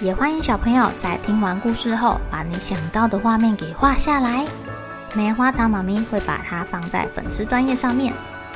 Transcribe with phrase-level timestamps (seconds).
[0.00, 4.46] 也欢迎小朋友在听完故事后，把你想到的画面给画下来。
[5.14, 8.12] 棉花糖妈咪会把它放在粉丝专页上面，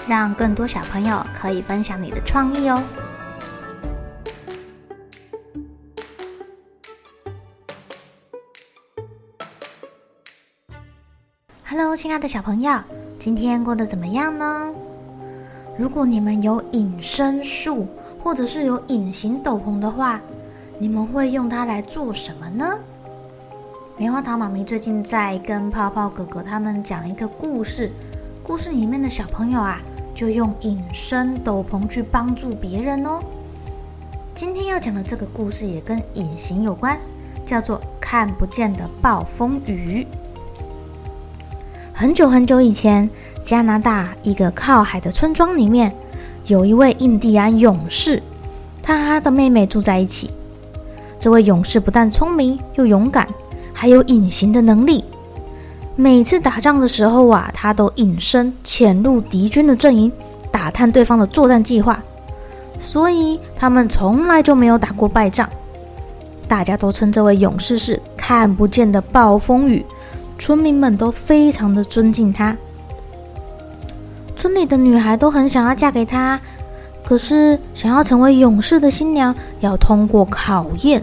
[0.06, 2.82] 让更多小朋友可以分享你的创意哦。
[11.64, 12.78] Hello，亲爱的小朋友，
[13.18, 14.70] 今天过得怎么样呢？
[15.78, 17.88] 如果你们有隐身术，
[18.22, 20.20] 或者是有隐形斗篷的话，
[20.82, 22.64] 你们会用它来做什么呢？
[23.98, 27.92] 棉花糖妈咪最近在跟泡泡哥哥他们讲一个故事，
[28.42, 29.78] 故事里面的小朋友啊，
[30.14, 33.20] 就用隐身斗篷去帮助别人哦。
[34.34, 36.98] 今天要讲的这个故事也跟隐形有关，
[37.44, 40.06] 叫做《看不见的暴风雨》。
[41.92, 43.06] 很久很久以前，
[43.44, 45.94] 加拿大一个靠海的村庄里面，
[46.46, 48.22] 有一位印第安勇士，
[48.82, 50.30] 他和他的妹妹住在一起。
[51.20, 53.28] 这位勇士不但聪明又勇敢，
[53.74, 55.04] 还有隐形的能力。
[55.94, 60.10] 每次打仗的时候啊，他都隐身潜入敌军的阵营，
[60.50, 62.02] 打探对方的作战计划。
[62.78, 65.46] 所以他们从来就没有打过败仗。
[66.48, 69.84] 大家都称这位勇士是看不见的暴风雨，
[70.38, 72.56] 村民们都非常的尊敬他。
[74.36, 76.40] 村里的女孩都很想要嫁给他。
[77.10, 81.02] 可是，想要成为勇士的新娘，要通过考验。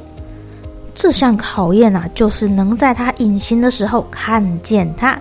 [0.95, 5.19] 这项考验啊，就是能在他隐形的时候看见他。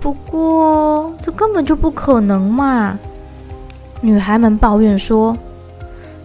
[0.00, 2.98] 不过，这根本就不可能嘛！
[4.00, 5.38] 女孩们抱怨说：“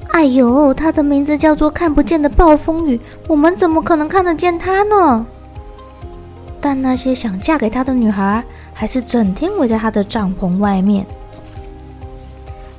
[0.10, 5.24] 哎呦，他的名字叫做看不见的暴风雨，我们怎么可能看得见他呢？”
[6.60, 11.06] 但那些想嫁给他的女孩，还是整天围在他的帐篷外面。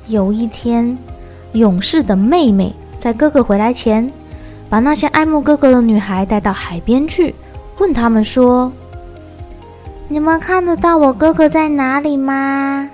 [0.07, 0.97] 有一天，
[1.51, 4.09] 勇士的妹妹在哥哥回来前，
[4.69, 7.35] 把那些爱慕哥哥的女孩带到海边去，
[7.77, 8.71] 问他们说
[10.07, 12.89] ：“你们看得到我哥哥在哪里吗？”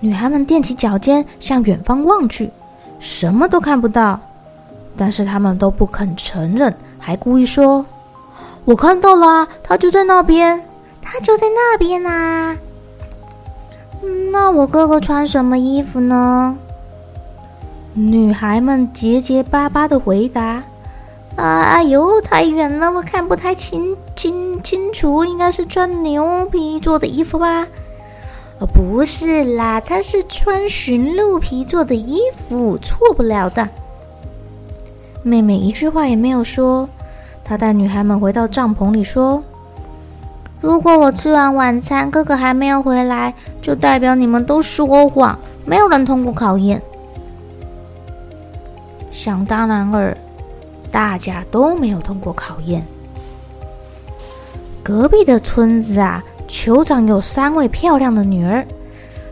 [0.00, 2.50] 女孩们踮起脚尖向远方望去，
[2.98, 4.18] 什么都看不到，
[4.96, 7.84] 但是他们都不肯承认，还故意说
[8.64, 10.62] ：“我看到了，他就在那边，
[11.02, 12.56] 他就在那边啊。”
[14.30, 16.56] 那我哥哥穿什么衣服呢？
[17.94, 20.62] 女孩们结结巴巴的回答
[21.34, 27.66] ：“啊哎呦，太远了，我看不太清清清楚，应该是穿牛皮做的衣服吧
[28.60, 33.68] ？”“哦，不是啦，他是穿驯鹿皮做的衣服，错不了的。”
[35.24, 36.88] 妹妹一句话也没有说，
[37.44, 39.42] 她带女孩们回到帐篷里说。
[40.60, 43.32] 如果我吃完晚餐，哥哥还没有回来，
[43.62, 46.82] 就代表你们都说谎，没有人通过考验。
[49.12, 50.16] 想当然尔，
[50.90, 52.84] 大家都没有通过考验。
[54.82, 58.66] 隔壁的村子啊，酋长有三位漂亮的女儿，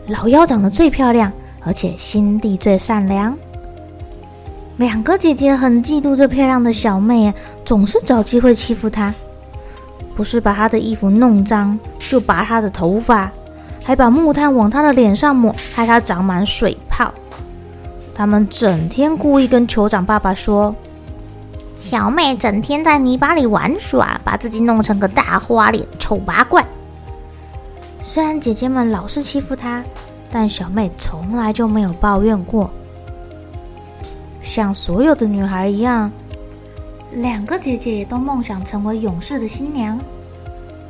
[0.07, 3.37] 老幺长得最漂亮，而且心地最善良。
[4.77, 7.33] 两个姐姐很嫉妒这漂亮的小妹，
[7.65, 9.13] 总是找机会欺负她。
[10.17, 13.31] 不是把他的衣服弄脏，就拔他的头发，
[13.83, 17.13] 还把木炭往他的脸上抹，害他长满水泡。
[18.15, 20.75] 他们整天故意跟酋长爸爸说
[21.79, 26.65] ：“小妹整天在泥巴里玩耍，把自己弄成个大花脸，丑八怪。”
[28.01, 29.83] 虽然姐姐们老是欺负她，
[30.31, 32.67] 但小妹从来就没有抱怨过。
[34.41, 36.11] 像所有的女孩一样。
[37.11, 39.99] 两个姐姐也都梦想成为勇士的新娘。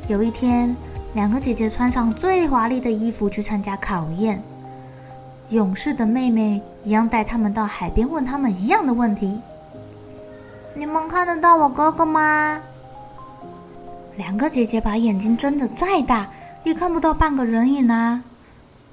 [0.08, 0.74] 有一天，
[1.14, 4.42] 两个姐姐穿上最华丽的衣服去参加考验。
[5.50, 9.40] 勇士的妹妹一样带他们到海边，问他们一样的问题
[10.76, 12.60] ：“你们看得到我哥哥吗？”
[14.16, 16.28] 两个姐姐把眼睛睁得再大，
[16.64, 18.22] 也看不到半个人影啊。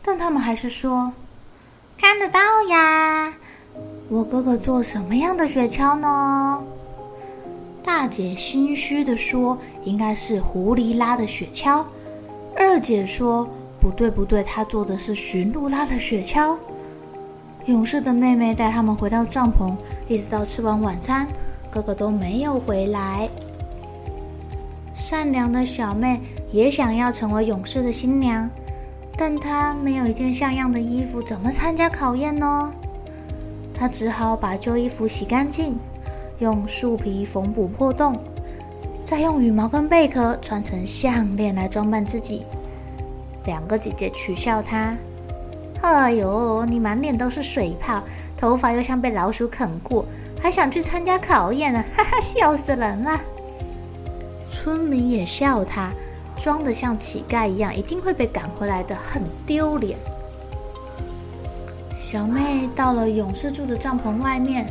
[0.02, 1.12] 但他们还是说
[1.98, 2.40] ：“看得到
[2.70, 3.34] 呀。”
[4.08, 6.64] 我哥哥坐什么样的雪橇呢？
[7.86, 9.56] 大姐心虚地说
[9.86, 11.86] ：“应该是狐狸拉的雪橇。”
[12.58, 13.48] 二姐说
[13.80, 16.58] ：“不对，不对，她坐的是驯鹿拉的雪橇。”
[17.68, 19.76] 勇士的妹妹带他们回到帐篷，
[20.08, 21.28] 一直到吃完晚餐，
[21.70, 23.30] 哥哥都没有回来。
[24.96, 26.20] 善良的小妹
[26.52, 28.50] 也想要成为勇士的新娘，
[29.16, 32.74] 但她没有一件像样的衣服，怎么参加考验呢？
[33.76, 35.78] 她只好把旧衣服洗干净，
[36.40, 38.20] 用树皮缝补破洞，
[39.04, 42.44] 再用羽毛跟贝壳穿成项链来装扮自己。
[43.46, 44.98] 两个姐姐取笑她
[45.82, 48.02] ：“哎呦，你满脸都是水泡，
[48.38, 50.06] 头发又像被老鼠啃过，
[50.42, 51.84] 还想去参加考验呢？
[51.96, 53.22] 哈哈，笑死人了！”
[54.50, 55.92] 村民也笑他，
[56.38, 59.98] 装得像乞丐一样，一定会被赶回来的，很丢脸。
[61.94, 64.68] 小妹到了勇士住的帐篷外面，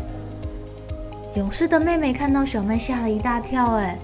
[1.34, 3.98] 勇士的妹妹看到小妹吓了一大跳，哎，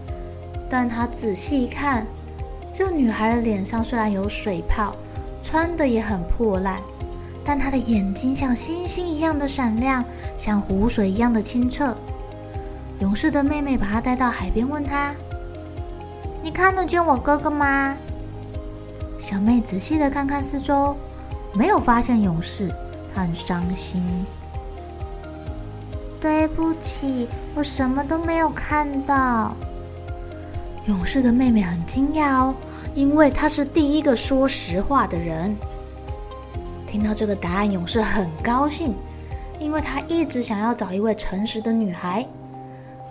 [0.69, 2.05] 但她仔细一看，
[2.73, 4.97] 这女孩的脸上虽然有水泡，
[5.41, 6.81] 穿的也很破烂，
[7.45, 10.05] 但她的眼睛像星星一样的闪亮，
[10.37, 11.97] 像湖水一样的清澈。
[12.99, 15.15] 勇士的妹妹把她带到海边，问她。
[16.43, 17.97] 你看得见我哥哥吗？
[19.21, 20.97] 小妹仔细的看看四周，
[21.53, 22.75] 没有发现勇士，
[23.15, 24.03] 她很伤心。
[26.21, 29.55] 对不起，我什么都没有看到。
[30.87, 32.55] 勇士的妹妹很惊讶哦，
[32.95, 35.57] 因为她是第一个说实话的人。
[36.87, 38.95] 听到这个答案，勇士很高兴，
[39.61, 42.27] 因为他一直想要找一位诚实的女孩。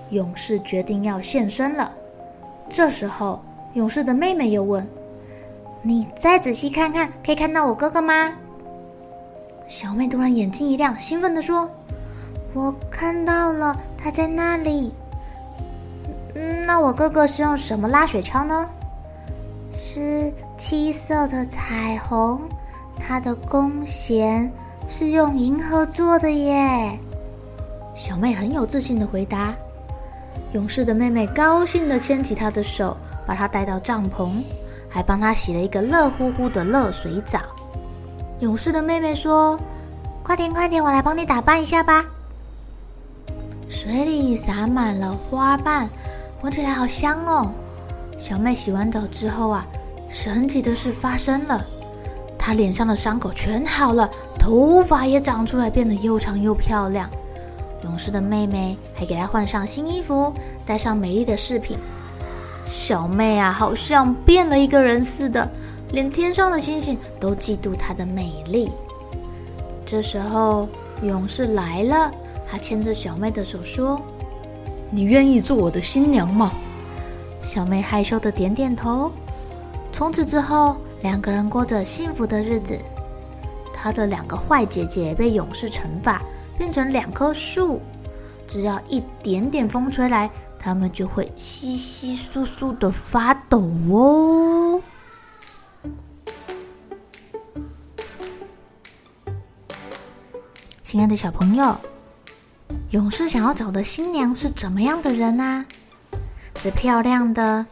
[0.09, 1.89] 勇士决定要现身了。
[2.67, 3.41] 这时候，
[3.75, 4.85] 勇士的妹妹又问
[5.81, 8.33] ：“你再仔细看看，可以看到我哥哥吗？”
[9.65, 11.69] 小妹突然眼睛一亮，兴奋地说
[12.53, 14.93] ：“我看到了，他在那里。
[16.65, 18.69] 那我哥哥是用什么拉雪橇呢？
[19.71, 22.41] 是七色的彩虹，
[22.99, 24.51] 他的弓弦
[24.87, 26.97] 是用银河做的耶。”
[27.95, 29.53] 小妹很有自信的回答。
[30.53, 32.95] 勇士的妹妹高兴的牵起他的手，
[33.27, 34.41] 把他带到帐篷，
[34.89, 37.39] 还帮他洗了一个热乎乎的热水澡。
[38.39, 39.59] 勇士的妹妹说
[40.23, 42.05] ：“快点，快点，我来帮你打扮一下吧。”
[43.69, 45.87] 水里洒满了花瓣，
[46.41, 47.51] 闻起来好香哦。
[48.17, 49.65] 小妹洗完澡之后啊，
[50.09, 51.63] 神奇的事发生了，
[52.37, 57.07] 她脸上的伤口全好了，头发也长出来，变得又长又漂亮。
[57.83, 60.33] 勇士的妹妹还给她换上新衣服，
[60.65, 61.77] 戴上美丽的饰品。
[62.65, 65.47] 小妹啊，好像变了一个人似的，
[65.91, 68.71] 连天上的星星都嫉妒她的美丽。
[69.85, 70.67] 这时候，
[71.03, 72.11] 勇士来了，
[72.49, 74.01] 他牵着小妹的手说
[74.89, 76.53] ：“你愿意做我的新娘吗？”
[77.43, 79.11] 小妹害羞的点点头。
[79.91, 82.77] 从此之后，两个人过着幸福的日子。
[83.73, 86.21] 他的两个坏姐姐被勇士惩罚。
[86.57, 87.79] 变成两棵树，
[88.45, 90.29] 只要一点点风吹来，
[90.59, 94.81] 他们就会稀稀疏疏的发抖哦。
[100.83, 101.73] 亲爱的小朋友，
[102.91, 105.63] 勇士想要找的新娘是怎么样的人呢？
[106.55, 107.63] 是漂亮的、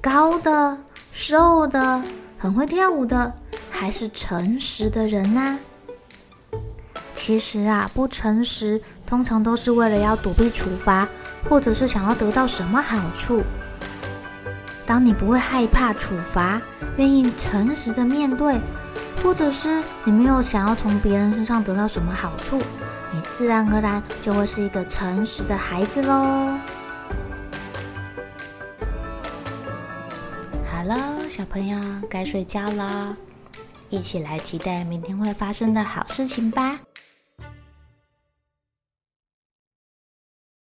[0.00, 0.78] 高的、
[1.12, 2.02] 瘦的、
[2.38, 3.30] 很会跳舞的，
[3.70, 5.58] 还是诚实的人呢？
[7.12, 11.06] 其实啊，不诚实通常都是为了要躲避处罚，
[11.50, 13.42] 或者是想要得到什么好处。
[14.86, 16.58] 当你不会害怕处罚，
[16.96, 18.58] 愿意诚实的面对，
[19.22, 22.58] 或者是你没有想要从别人身上得到什么好处，
[23.14, 26.58] 你自然而然就会是一个诚实的孩子喽。
[30.70, 31.78] 好了，小朋友
[32.08, 33.14] 该睡觉了，
[33.90, 36.80] 一起来期待明天会发生的好事情吧。